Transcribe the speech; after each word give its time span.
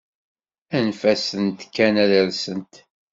Anef-sent 0.75 1.59
kan 1.75 1.95
ad 2.03 2.11
rsent. 2.27 2.73